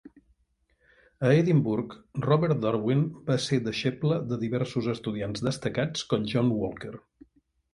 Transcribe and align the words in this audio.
A 1.27 1.33
Edimburg 1.41 1.93
Robert 2.27 2.63
Darwin 2.63 3.03
va 3.27 3.37
ser 3.45 3.59
deixeble 3.67 4.19
de 4.33 4.41
diversos 4.47 4.89
estudiants 4.95 5.45
destacats 5.51 6.09
com 6.15 6.27
John 6.33 6.51
Walker. 6.65 6.95